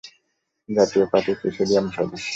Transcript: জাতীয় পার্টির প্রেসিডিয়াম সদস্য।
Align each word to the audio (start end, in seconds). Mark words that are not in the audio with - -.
জাতীয় 0.69 1.05
পার্টির 1.11 1.37
প্রেসিডিয়াম 1.41 1.85
সদস্য। 1.95 2.27